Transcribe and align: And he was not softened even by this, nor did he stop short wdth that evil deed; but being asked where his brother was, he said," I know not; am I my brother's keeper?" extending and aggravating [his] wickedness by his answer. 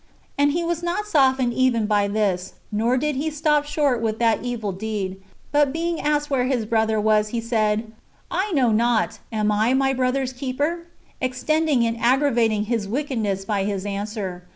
And 0.35 0.51
he 0.53 0.63
was 0.63 0.81
not 0.81 1.05
softened 1.05 1.53
even 1.53 1.85
by 1.85 2.07
this, 2.07 2.53
nor 2.71 2.97
did 2.97 3.15
he 3.17 3.29
stop 3.29 3.65
short 3.65 4.01
wdth 4.01 4.17
that 4.17 4.43
evil 4.43 4.71
deed; 4.71 5.21
but 5.51 5.71
being 5.71 5.99
asked 6.01 6.27
where 6.27 6.45
his 6.47 6.65
brother 6.65 6.99
was, 6.99 7.27
he 7.27 7.39
said," 7.39 7.91
I 8.31 8.51
know 8.53 8.71
not; 8.71 9.19
am 9.31 9.51
I 9.51 9.75
my 9.75 9.93
brother's 9.93 10.33
keeper?" 10.33 10.87
extending 11.21 11.85
and 11.85 11.97
aggravating 12.01 12.63
[his] 12.63 12.87
wickedness 12.87 13.45
by 13.45 13.63
his 13.63 13.85
answer. 13.85 14.47